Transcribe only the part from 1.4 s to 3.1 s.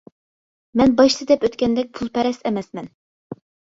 ئۆتكەندەك پۇلپەرەس ئەمەسمەن!